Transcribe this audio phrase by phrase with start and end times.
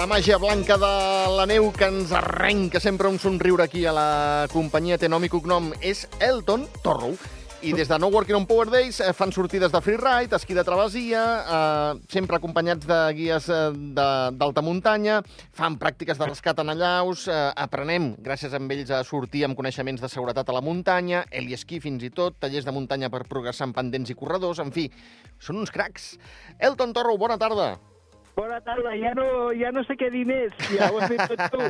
[0.00, 0.88] La màgia blanca de
[1.36, 4.08] la neu que ens arrenca sempre un somriure aquí a la
[4.52, 7.14] companyia té nom i cognom és Elton Torro.
[7.62, 10.62] I des de No Working on Power Days eh, fan sortides de freeride, esquí de
[10.64, 13.58] travessia, eh, sempre acompanyats de guies eh,
[13.92, 15.18] d'alta muntanya,
[15.52, 20.00] fan pràctiques de rescat en allaus, eh, aprenem, gràcies a ells, a sortir amb coneixements
[20.00, 23.76] de seguretat a la muntanya, heliesquí fins i tot, tallers de muntanya per progressar en
[23.76, 24.88] pendents i corredors, en fi,
[25.36, 26.14] són uns cracs.
[26.56, 27.74] Elton Torro, bona tarda.
[28.36, 29.24] Bona tarda, ja no,
[29.58, 31.60] ja no sé què dir més, ja ho has fet tot tu.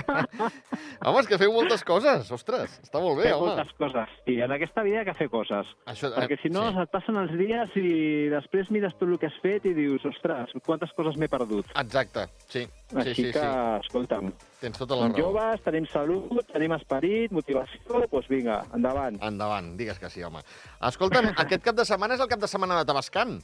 [1.06, 3.54] Home, és que feu moltes coses, ostres, està molt bé, Fer home.
[3.54, 4.10] moltes coses.
[4.28, 5.70] I en aquesta vida hi ha que fer coses.
[5.88, 6.74] Això, Perquè si no, sí.
[6.76, 6.82] sí.
[6.84, 7.92] et passen els dies i
[8.32, 11.70] després mires tot el que has fet i dius, ostres, quantes coses m'he perdut.
[11.80, 13.86] Exacte, sí, sí, Així sí, que, sí.
[13.86, 14.28] escolta'm,
[14.60, 15.22] Tens tota la som raó.
[15.30, 19.16] joves, tenim salut, tenim esperit, motivació, doncs vinga, endavant.
[19.24, 20.44] Endavant, digues que sí, home.
[20.90, 23.38] Escolta'm, aquest cap de setmana és el cap de setmana de Tabascan.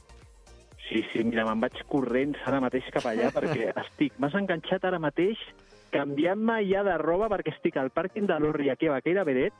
[0.87, 4.99] Sí, sí, mira, me'n vaig corrents ara mateix cap allà perquè estic, m'has enganxat ara
[5.03, 5.41] mateix
[5.91, 9.55] canviant-me ja de roba perquè estic al pàrquing de l'Orri aquí a Baqueira Beret,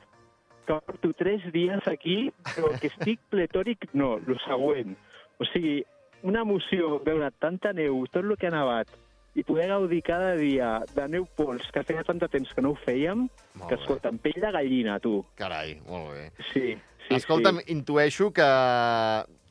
[0.68, 4.96] que porto tres dies aquí, però que estic pletòric, no, el següent.
[5.40, 5.80] O sigui,
[6.28, 8.90] una emoció veure tanta neu, tot el que ha nevat,
[9.38, 12.74] i poder gaudir cada dia de neu pols, que feia tant de temps que no
[12.74, 15.20] ho fèiem, Molt que escolta, amb pell de gallina, tu.
[15.38, 16.24] Carai, molt bé.
[16.50, 16.74] Sí,
[17.06, 17.72] sí, Escolta'm, sí.
[17.76, 18.48] intueixo que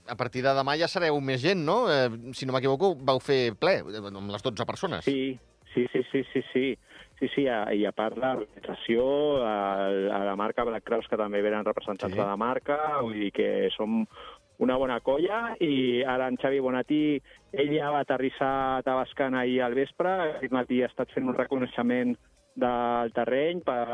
[0.10, 1.86] a partir de demà ja sereu més gent, no?
[1.92, 5.06] Eh, si no m'equivoco, vau fer ple, eh, amb les 12 persones.
[5.06, 5.38] Sí,
[5.74, 6.78] sí, sí, sí, sí, sí.
[7.20, 11.42] Sí, sí, a- i a part l'organització, a, a la marca Black Cross, que també
[11.42, 12.20] venen representants Sí.
[12.20, 14.06] de la marca, vull dir que som
[14.60, 17.20] una bona colla, i ara en Xavi Bonatí,
[17.54, 21.34] ell ja va aterrissar a Tabascan ahir al vespre, aquest matí ha estat fent un
[21.38, 22.16] reconeixement
[22.58, 23.86] del terreny per,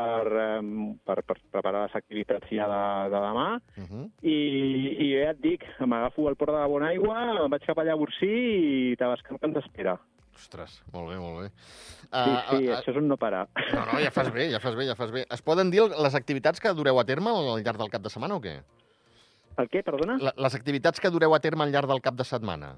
[1.04, 4.06] per, per preparar les activitats ja de, de demà, Uh -huh.
[4.22, 4.36] i,
[5.04, 7.96] i ja et dic, m'agafo al port de la Bonaigua, em vaig cap allà a
[8.00, 8.30] Bursí
[8.92, 9.98] i Tabascan que ens espera.
[10.34, 11.48] Ostres, molt bé, molt bé.
[11.48, 13.48] Sí, Ah, sí, ah, això és un no parar.
[13.72, 15.24] No, no, ja fas bé, ja fas bé, ja fas bé.
[15.30, 18.34] Es poden dir les activitats que dureu a terme al llarg del cap de setmana
[18.36, 18.62] o què?
[19.56, 20.16] El què, perdona?
[20.20, 22.76] La- Les activitats que dureu a terme al llarg del cap de setmana.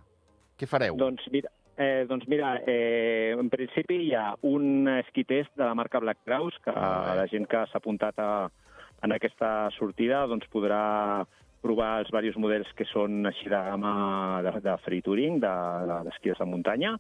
[0.59, 0.97] Què fareu?
[0.97, 5.99] Doncs mira, eh, doncs mira eh, en principi hi ha un esquitest de la marca
[6.01, 7.17] Black Kraus que bé.
[7.23, 8.49] la gent que s'ha apuntat a,
[9.05, 11.25] en aquesta sortida doncs podrà
[11.67, 16.03] provar els diversos models que són així de gamma de, de free touring, de- de-
[16.07, 16.93] de, de muntanya.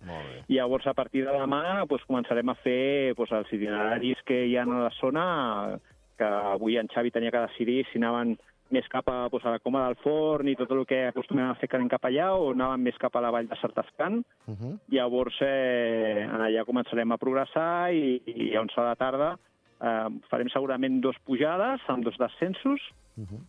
[0.48, 4.56] I llavors, a partir de demà, doncs, començarem a fer doncs, els itineraris que hi
[4.56, 5.78] ha a la zona,
[6.18, 8.36] que avui en Xavi tenia que decidir si anaven
[8.70, 11.56] més cap a, doncs, a la Coma del Forn i tot el que acostumem a
[11.60, 14.22] fer que anem cap allà, o anaven més cap a la vall de Sartascan.
[14.46, 14.78] Uh -huh.
[14.90, 19.36] Llavors, eh, allà començarem a progressar i, i a 11 de la tarda
[19.80, 22.80] eh, farem segurament dos pujades amb dos descensos.
[23.16, 23.42] Uh -huh.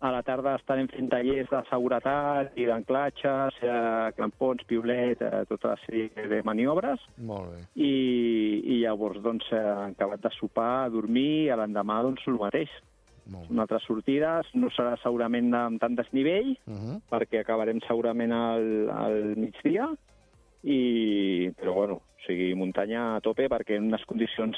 [0.00, 5.68] A la tarda estarem fent tallers de seguretat i d'anclatges, eh, clampons, piolet, eh, tota
[5.68, 7.00] la sèrie de maniobres.
[7.16, 7.58] Molt bé.
[7.74, 12.70] I, i llavors, doncs, eh, acabat de sopar, dormir, i l'endemà, doncs, el mateix.
[13.50, 17.00] Una altra sortida, no serà segurament amb tant desnivell, Uh -huh.
[17.10, 19.88] perquè acabarem segurament al, al migdia,
[20.64, 24.56] i, però bueno, o sigui, muntanya a tope perquè en unes condicions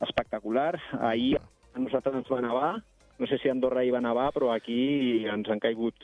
[0.00, 0.80] espectaculars.
[1.00, 1.38] Ahir
[1.74, 2.82] a nosaltres ens va nevar,
[3.18, 5.94] no sé si a Andorra hi va nevar, però aquí ens han caigut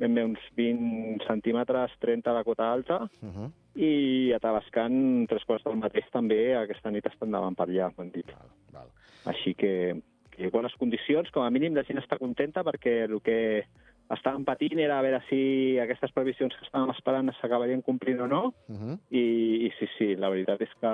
[0.00, 3.50] ben bé uns 20 centímetres, 30 a la cota alta, Uh -huh.
[3.74, 8.10] i a Tabascan, tres quarts del mateix també, aquesta nit estan davant per allà, m'han
[8.10, 8.26] dit.
[8.26, 8.88] Val, val.
[9.26, 13.64] Així que, que bones condicions, com a mínim la gent està contenta perquè el que
[14.10, 18.42] estàvem patint era a veure si aquestes previsions que estàvem esperant s'acabarien complint o no,
[18.68, 18.98] Uh -huh.
[19.10, 20.90] i, i sí, sí, la veritat és que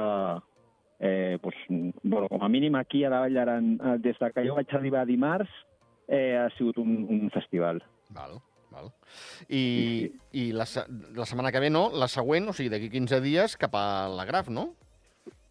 [0.98, 1.56] eh, doncs,
[2.02, 4.74] bueno, com a mínim aquí a la Vall d'Aran, eh, des de que jo vaig
[4.74, 5.50] arribar dimarts,
[6.08, 7.82] eh, ha sigut un, un festival.
[8.10, 8.38] Val,
[8.70, 8.90] val.
[9.48, 10.64] I, i la,
[11.14, 14.24] la setmana que ve no, la següent, o sigui, d'aquí 15 dies, cap a la
[14.24, 14.74] Graf, no?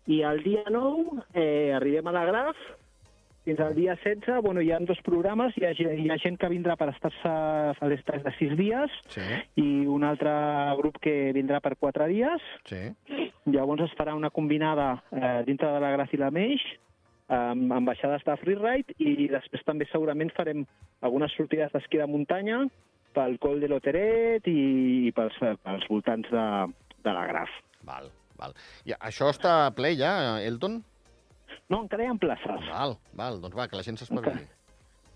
[0.08, 2.58] I el dia 9 eh, arribem a la Graf,
[3.46, 6.50] fins al dia 16, bueno, hi ha dos programes, hi ha, hi ha gent que
[6.50, 9.26] vindrà per estar-se a l'estat de 6 dies Sí,
[9.62, 10.32] i un altre
[10.80, 12.42] grup que vindrà per 4 dies.
[12.66, 12.84] sí.
[13.46, 16.64] Llavors es farà una combinada eh, dintre de la Graf i la Meix,
[17.30, 20.64] amb, amb baixades de freeride i després també segurament farem
[21.06, 22.64] algunes sortides d'esquí de muntanya
[23.14, 24.58] pel Col de l'Oteret i,
[25.08, 26.48] i pels, pels voltants de,
[27.06, 27.54] de la Graf.
[27.86, 28.10] Val,
[28.42, 28.58] val.
[28.90, 30.82] I això està ple ja, Elton?
[31.70, 32.70] No, encara hi ha places.
[32.70, 34.46] Val, val, doncs va, que la gent s'espavili.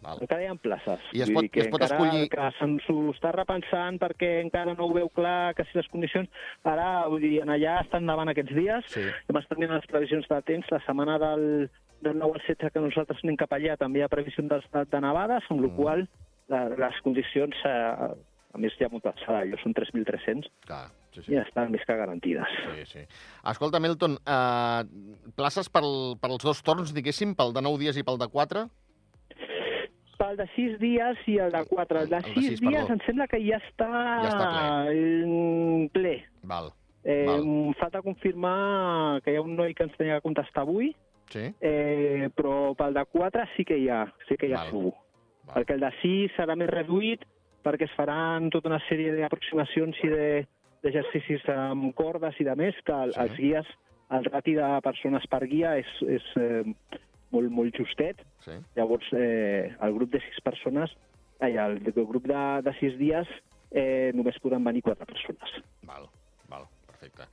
[0.01, 0.17] Val.
[0.23, 1.01] Encara hi ha places.
[1.11, 4.29] I es pot- dir que es pot encara, escollir- Que se'ns ho està repensant perquè
[4.45, 6.29] encara no ho veu clar, que si les condicions...
[6.63, 8.85] Ara, vull dir, en allà estan davant aquests dies.
[8.87, 9.01] Sí.
[9.27, 10.71] Hem estat mirant les previsions de temps.
[10.71, 11.69] La setmana del,
[11.99, 15.01] del 9 al 16 que nosaltres anem cap allà també hi ha previsió d'estat de
[15.03, 15.75] nevades, amb la Mm.
[15.75, 16.07] qual
[16.47, 18.15] la, les condicions, eh,
[18.53, 20.87] a més hi ha molta alçada, allò són 3.300, Clar,
[21.23, 21.41] sí, i sí.
[21.41, 22.47] estan més que garantides.
[22.75, 22.99] Sí, sí.
[23.51, 24.83] Escolta, Milton, eh,
[25.35, 28.67] places pel, pels dos torns, diguéssim, pel de 9 dies i pel de 4?
[30.19, 32.01] Pel de 6 dies i el de 4.
[32.01, 32.93] El de El de 6 sis, dies perdó.
[32.93, 33.87] em sembla que ja està,
[34.19, 34.49] Ja està
[34.89, 35.89] ple.
[35.93, 36.15] ple.
[36.43, 36.71] Val.
[37.05, 37.45] Eh, Val.
[37.79, 40.93] falta confirmar que hi ha un noi que ens tenia que contestar avui,
[41.31, 41.45] Sí?
[41.61, 44.67] eh, però pel de 4 sí que hi ha, sí que hi ha Val.
[44.71, 44.93] segur.
[45.47, 45.55] Val.
[45.63, 47.23] Perquè el de 6 serà més reduït,
[47.63, 50.47] perquè es faran tota una sèrie d'aproximacions i de-
[50.83, 53.19] d'exercicis amb cordes i de més, que el, Sí.
[53.25, 53.67] els guies,
[54.11, 56.63] el rati de persones per guia és, és eh,
[57.31, 58.55] molt, molt justet, Sí?
[58.75, 60.89] Llavors, eh, el grup de sis persones,
[61.39, 63.27] ai, el, el grup de, de sis dies,
[63.71, 65.51] eh, només podran venir quatre persones.
[65.85, 66.07] Val,
[66.49, 67.27] val, perfecte.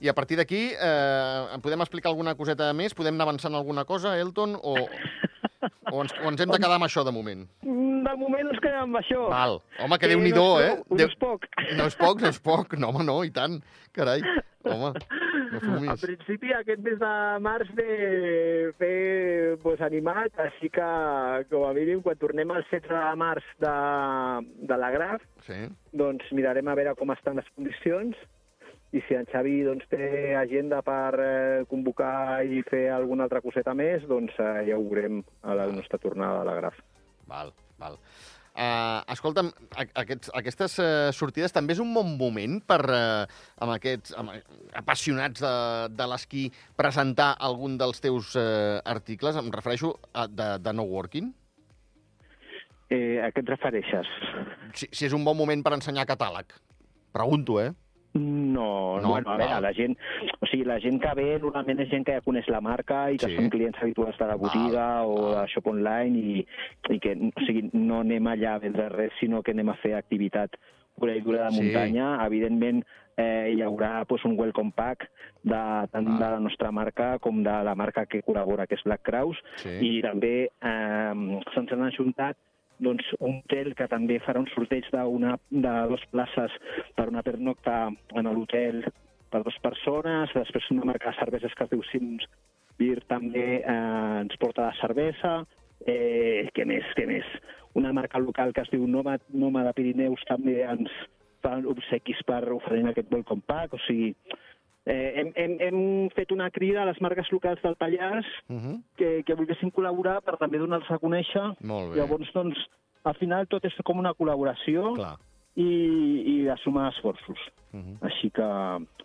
[0.00, 2.94] I a partir d'aquí, eh, en podem explicar alguna coseta més?
[2.94, 4.54] Podem anar avançant alguna cosa, Elton?
[4.56, 4.74] O,
[5.92, 7.46] o, ens, o ens hem de quedar amb això de moment?
[8.04, 9.24] De moment ens quedem amb això.
[9.32, 9.58] Val.
[9.84, 10.76] Home, que déu-n'hi-do, no eh?
[10.90, 11.48] No és poc.
[11.78, 12.78] No és poc, no és poc.
[12.78, 13.58] No, home, no, i tant.
[13.96, 14.22] Carai,
[14.68, 14.92] home,
[15.52, 16.02] no fumis.
[16.04, 17.12] principi, aquest mes de
[17.42, 17.88] març ve,
[18.78, 18.92] ve
[19.62, 20.88] pues, animat, així que,
[21.50, 23.76] com a mínim, quan tornem al 16 de març de,
[24.70, 25.62] de la Graf, Sí,
[25.96, 28.18] doncs mirarem a veure com estan les condicions
[28.92, 33.74] i si en Xavi doncs, té agenda per eh, convocar i fer alguna altra coseta
[33.76, 36.78] més, doncs eh, ja ho veurem a la nostra tornada a la Graf.
[37.28, 37.98] val, val.
[38.58, 44.16] Uh, escolta'm, aquests, aquestes uh, sortides també és un bon moment per, uh, amb aquests
[44.18, 44.32] amb,
[44.80, 45.52] apassionats de,
[45.94, 49.38] de l'esquí, presentar algun dels teus uh, articles?
[49.38, 51.30] Em refereixo a de, de no working?
[52.90, 54.10] Eh, a què et refereixes?
[54.72, 56.56] Si, si és un bon moment per ensenyar catàleg.
[57.14, 57.70] Pregunto, eh?
[58.14, 59.62] No, No, no, bueno, a veure, val.
[59.62, 59.96] la gent,
[60.40, 63.18] o sigui, la gent que ve normalment és gent que ja coneix la marca i
[63.18, 63.36] que Sí.
[63.36, 65.42] són clients habituals de la botiga Val, o val.
[65.42, 66.46] de shop online i,
[66.90, 69.94] i que o sigui, no anem allà a vendre res, sinó que anem a fer
[69.94, 70.56] activitat
[70.98, 71.62] pura i dura de Sí.
[71.62, 72.24] muntanya.
[72.26, 72.82] Evidentment,
[73.16, 75.10] eh, hi haurà pues, un welcome pack
[75.44, 75.54] de,
[75.92, 76.18] tant Val.
[76.18, 79.68] de la nostra marca com de la marca que col·labora, que és Black Kraus, Sí.
[79.98, 82.36] i també eh, se'ns han ajuntat
[82.78, 86.54] doncs, un hotel que també farà un sorteig d'una de dues places
[86.96, 88.84] per una pernocta en l'hotel
[89.28, 92.26] per dues persones, després una marca de cerveses que es diu Sims
[92.78, 93.76] Beer també eh,
[94.22, 95.32] ens porta de cervesa,
[95.86, 97.26] eh, què més, què més?
[97.78, 100.92] Una marca local que es diu Noma, Noma de Pirineus també ens
[101.42, 104.14] fa obsequis per oferir aquest Welcome Pack, o sigui,
[104.88, 105.80] eh, hem, hem, hem
[106.16, 108.76] fet una crida a les marques locals del Pallars Uh -huh.
[108.96, 111.54] que, que volguessin col·laborar per també donar-los a conèixer.
[111.60, 112.00] Molt bé.
[112.00, 112.58] Llavors, doncs,
[113.04, 115.16] al final tot és com una col·laboració Clar.
[115.54, 115.68] i,
[116.26, 117.38] i de sumar esforços.
[117.72, 117.96] Uh -huh.
[118.00, 118.48] Així que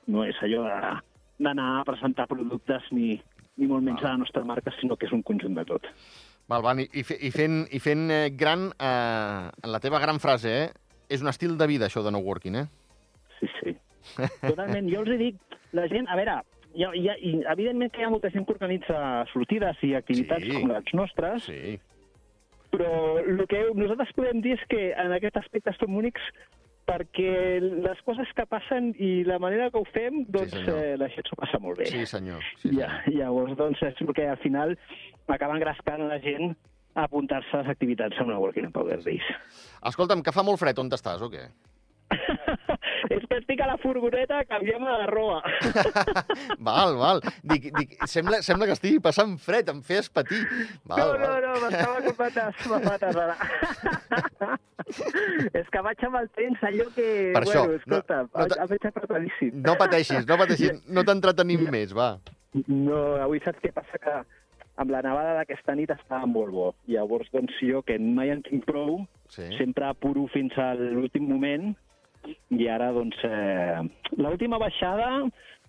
[0.08, 1.02] no és allò
[1.40, 3.22] d'anar a presentar productes ni,
[3.58, 4.10] ni molt menys Val.
[4.10, 5.82] a la nostra marca, sinó que és un conjunt de tot.
[6.48, 10.70] Val, Van, i, i fent, i fent eh, gran, eh, la teva gran frase, eh?
[11.10, 12.68] És un estil de vida, això de no working, eh?
[13.40, 13.76] Sí, sí.
[14.42, 14.90] Totalment.
[14.94, 15.36] Jo els hi dic,
[15.74, 16.38] la gent, a veure,
[16.76, 19.94] hi ha, hi ha, i evidentment que hi ha molta gent que organitza sortides i
[19.96, 20.52] activitats Sí.
[20.62, 21.80] com les nostres, Sí.
[22.74, 26.22] però el que nosaltres podem dir és que en aquest aspecte som únics
[26.84, 30.80] perquè les coses que passen i la manera que ho fem, doncs senyor.
[30.84, 31.86] eh, la gent s'ho passa molt bé.
[31.86, 32.42] Sí, senyor.
[32.60, 33.20] Sí, Ja, senyor.
[33.22, 34.78] llavors, doncs, és perquè al final
[35.28, 36.58] acaben grescant la gent
[36.96, 39.24] a apuntar-se a les activitats amb la Working Power Days.
[39.86, 41.48] Escolta'm, que fa molt fred, on estàs o què?
[43.16, 45.42] és que estic a la furgoneta canviant de roba.
[46.70, 47.22] val, val.
[47.44, 50.42] Dic, dic, sembla, sembla que estigui passant fred, em feies patir.
[50.90, 51.42] Val, no, no, val.
[51.48, 54.60] no, m'estava comptant les mafates ara.
[55.60, 57.08] és que vaig amb el temps allò que...
[57.36, 59.60] Per això, bueno, escolta, no- no vaig apretadíssim.
[59.66, 62.14] No pateixis, no pateixis, no t'entretenim més, va.
[62.68, 63.98] No, avui saps què passa?
[64.02, 64.20] Que
[64.82, 66.68] amb la nevada d'aquesta nit estava molt bo.
[66.90, 69.48] Llavors, doncs, jo, que mai en tinc prou, Sí.
[69.58, 71.72] sempre apuro fins a l'últim moment,
[72.50, 73.82] i ara, doncs, eh,
[74.18, 75.24] l'última baixada,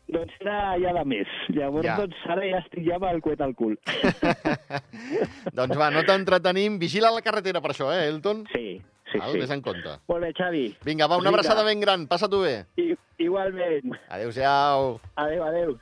[0.08, 1.28] doncs, era ja de més.
[1.49, 1.96] Llavors, Ja.
[1.96, 3.78] doncs, ara ja estic ja amb el coet al cul.
[5.58, 6.78] doncs va, no t'entretenim.
[6.78, 8.44] Vigila la carretera per això, eh, Elton?
[8.52, 8.80] Sí,
[9.12, 9.40] sí, Val, sí.
[9.40, 9.96] Vés en compte.
[10.08, 10.66] Molt bé, Xavi.
[10.84, 11.38] Vinga, va, una Vinga.
[11.40, 12.06] abraçada ben gran.
[12.06, 12.64] Passa-t'ho bé.
[12.76, 13.96] I, igualment.
[14.08, 15.00] Adéu-siau.
[15.16, 15.78] Adéu, adéu.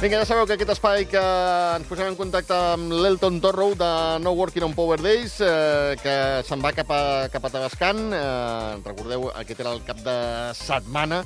[0.00, 3.88] Vinga, ja sabeu que aquest espai que ens posem en contacte amb l'Elton Torrow de
[4.24, 6.14] No Working on Power Days, eh, que
[6.48, 8.00] se'n va cap a, cap a Tabascan.
[8.16, 10.16] Eh, recordeu, aquest era el cap de
[10.56, 11.20] setmana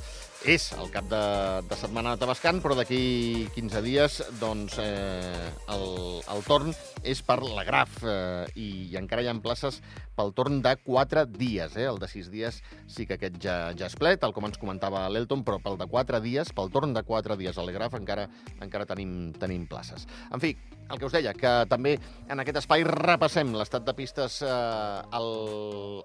[0.51, 1.23] és el cap de,
[1.71, 5.87] de setmana de Tabascan, però d'aquí 15 dies doncs, eh, el,
[6.35, 9.81] el torn és per la Graf eh, i, i encara hi ha places
[10.15, 11.77] pel torn de 4 dies.
[11.77, 11.87] Eh?
[11.91, 15.05] El de 6 dies sí que aquest ja, ja és ple, tal com ens comentava
[15.13, 18.29] l'Elton, però pel de 4 dies, pel torn de 4 dies a la Graf encara,
[18.65, 20.07] encara tenim, tenim places.
[20.33, 20.55] En fi,
[20.91, 21.95] el que us deia, que també
[22.31, 24.51] en aquest espai repassem l'estat de pistes eh,
[25.19, 25.29] al,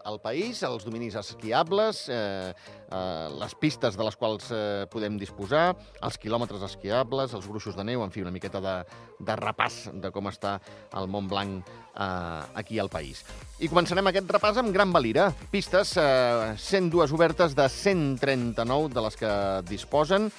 [0.07, 5.73] al país, els dominis esquiables, eh, eh, les pistes de les quals eh, podem disposar,
[6.01, 8.75] els quilòmetres esquiables, els gruixos de neu, en fi, una miqueta de,
[9.19, 10.57] de repàs de com està
[10.95, 13.23] el Mont Blanc eh, aquí al país.
[13.59, 15.29] I començarem aquest repàs amb Gran Valira.
[15.51, 19.33] Pistes, eh, 102 obertes de 139 de les que
[19.69, 20.31] disposen,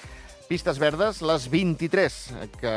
[0.51, 2.15] Pistes verdes, les 23
[2.59, 2.71] que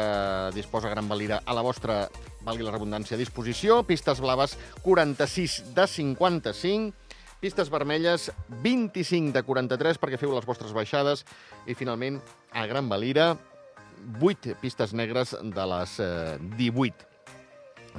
[0.54, 2.04] disposa Gran Valira a la vostra,
[2.46, 3.80] valgui la redundància, disposició.
[3.82, 6.94] Pistes blaves, 46 de 55.
[7.42, 8.28] Pistes vermelles,
[8.62, 11.26] 25 de 43, perquè feu les vostres baixades.
[11.66, 12.20] I, finalment,
[12.54, 13.32] a Gran Valira,
[14.20, 17.10] 8 pistes negres de les eh, 18.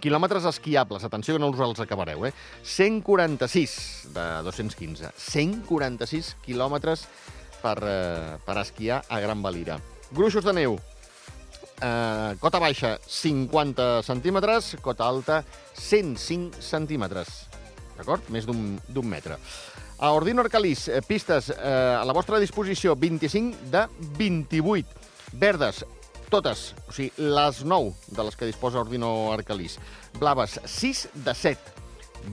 [0.03, 2.33] Quilòmetres esquiables, atenció que no us els acabareu, eh?
[2.63, 3.75] 146
[4.15, 5.13] de 215.
[5.15, 7.05] 146 quilòmetres
[7.61, 9.79] per, eh, per esquiar a Gran Valira.
[10.11, 10.75] Gruixos de neu,
[11.81, 15.43] eh, cota baixa 50 centímetres, cota alta
[15.73, 17.47] 105 centímetres.
[17.95, 18.27] D'acord?
[18.29, 19.39] Més d'un metre.
[19.97, 24.87] A Ordino Arcalís, eh, pistes eh, a la vostra disposició 25 de 28.
[25.39, 25.85] Verdes,
[26.31, 29.79] totes, o sigui, les 9 de les que disposa Ordino Arcalís.
[30.19, 31.73] Blaves, 6 de 7.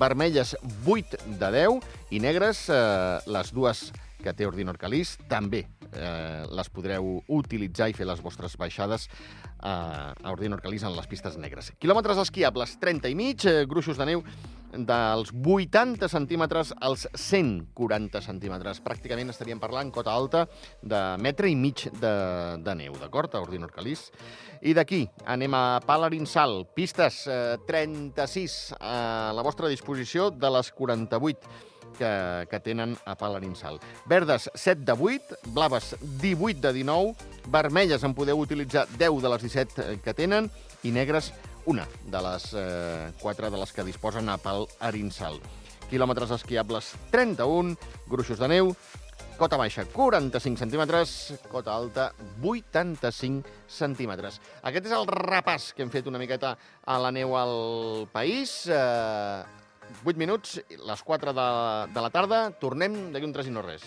[0.01, 0.57] Vermelles,
[0.87, 1.83] 8 de 10.
[2.11, 3.91] I negres, eh, les dues
[4.23, 9.67] que té Ordinor Calís, també eh, les podreu utilitzar i fer les vostres baixades eh,
[9.67, 11.73] a Ordinor Calís en les pistes negres.
[11.83, 14.25] Quilòmetres esquiables, 30 i mig, eh, gruixos de neu
[14.73, 18.81] dels 80 centímetres als 140 centímetres.
[18.85, 20.47] Pràcticament estaríem parlant, cota alta,
[20.83, 22.15] de metre i mig de,
[22.63, 24.09] de neu, d'acord, a Ordinor Calís.
[24.63, 31.71] I d'aquí anem a Palarinsal, pistes eh, 36 a la vostra disposició de les 48
[31.99, 33.81] que, que tenen a Palarinsal.
[34.07, 37.15] Verdes, 7 de 8, blaves, 18 de 19,
[37.49, 40.51] vermelles en podeu utilitzar 10 de les 17 eh, que tenen,
[40.83, 41.33] i negres,
[41.67, 45.39] una de les eh, 4 de les que disposen a Palarinsal.
[45.91, 47.77] Quilòmetres esquiables, 31,
[48.09, 48.73] gruixos de neu,
[49.37, 54.41] cota baixa 45 centímetres, cota alta 85 centímetres.
[54.63, 56.55] Aquest és el repàs que hem fet una miqueta
[56.85, 58.63] a la neu al país.
[58.71, 59.43] Eh,
[60.07, 61.49] 8 minuts, les 4 de,
[61.93, 62.47] de la tarda.
[62.63, 63.85] Tornem d'aquí un 3 i no res.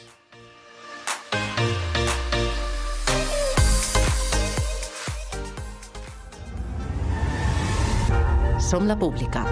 [8.75, 9.46] Som la pública.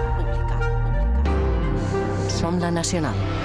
[2.28, 3.43] Som la nacional.